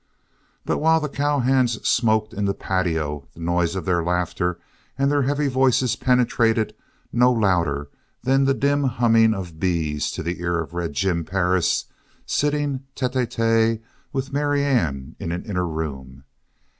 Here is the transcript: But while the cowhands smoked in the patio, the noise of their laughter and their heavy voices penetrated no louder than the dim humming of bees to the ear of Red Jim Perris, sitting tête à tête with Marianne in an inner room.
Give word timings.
But 0.65 0.79
while 0.79 0.99
the 0.99 1.07
cowhands 1.07 1.87
smoked 1.87 2.33
in 2.33 2.45
the 2.45 2.55
patio, 2.55 3.27
the 3.35 3.39
noise 3.39 3.75
of 3.75 3.85
their 3.85 4.03
laughter 4.03 4.57
and 4.97 5.11
their 5.11 5.21
heavy 5.21 5.47
voices 5.47 5.95
penetrated 5.95 6.73
no 7.13 7.31
louder 7.31 7.87
than 8.23 8.45
the 8.45 8.55
dim 8.55 8.85
humming 8.85 9.35
of 9.35 9.59
bees 9.59 10.09
to 10.13 10.23
the 10.23 10.39
ear 10.39 10.57
of 10.59 10.73
Red 10.73 10.93
Jim 10.93 11.23
Perris, 11.23 11.85
sitting 12.25 12.83
tête 12.95 13.13
à 13.13 13.27
tête 13.27 13.81
with 14.11 14.33
Marianne 14.33 15.15
in 15.19 15.31
an 15.31 15.43
inner 15.45 15.67
room. 15.67 16.23